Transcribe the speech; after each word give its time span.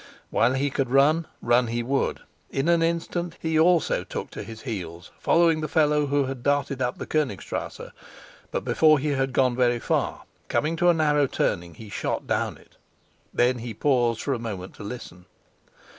While 0.31 0.53
he 0.55 0.71
could 0.71 0.89
run, 0.89 1.27
run 1.43 1.67
he 1.67 1.83
would. 1.83 2.21
In 2.49 2.67
an 2.69 2.81
instant 2.81 3.37
he 3.39 3.59
also 3.59 4.03
took 4.03 4.31
to 4.31 4.41
his 4.41 4.63
heels, 4.63 5.11
following 5.19 5.61
the 5.61 5.67
fellow 5.67 6.07
who 6.07 6.25
had 6.25 6.41
darted 6.41 6.81
up 6.81 6.97
the 6.97 7.05
Konigstrasse. 7.05 7.91
But 8.49 8.65
before 8.65 8.97
he 8.97 9.09
had 9.09 9.31
gone 9.31 9.55
very 9.55 9.77
far, 9.77 10.23
coming 10.47 10.75
to 10.77 10.89
a 10.89 10.95
narrow 10.95 11.27
turning, 11.27 11.75
he 11.75 11.89
shot 11.91 12.25
down 12.25 12.57
it; 12.57 12.77
then 13.31 13.59
he 13.59 13.75
paused 13.75 14.23
for 14.23 14.33
a 14.33 14.39
moment 14.39 14.73
to 14.77 14.83
listen. 14.83 15.25